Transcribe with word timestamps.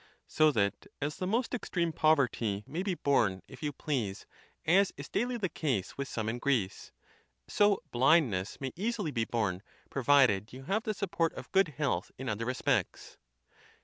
So 0.25 0.51
that, 0.53 0.87
as 0.99 1.17
the 1.17 1.27
most 1.27 1.53
extreme 1.53 1.93
poverty 1.93 2.63
may 2.65 2.81
be 2.81 2.95
borne 2.95 3.43
if 3.47 3.61
you 3.61 3.71
please, 3.71 4.25
as 4.65 4.91
is 4.97 5.09
daily 5.09 5.37
the 5.37 5.47
case 5.47 5.95
with 5.95 6.07
some 6.07 6.27
in 6.27 6.39
Greece, 6.39 6.91
so 7.47 7.83
blindness 7.91 8.59
may 8.59 8.71
easily 8.75 9.11
be 9.11 9.25
borne, 9.25 9.61
provided 9.91 10.53
you 10.53 10.63
have 10.63 10.85
the 10.85 10.95
support 10.95 11.33
of 11.33 11.51
good 11.51 11.67
health 11.67 12.09
in 12.17 12.29
other 12.29 12.45
respects. 12.47 13.19